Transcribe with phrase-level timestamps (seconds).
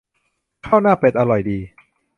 [0.65, 1.59] ข้าวหน้าเป็ดอร่อยดี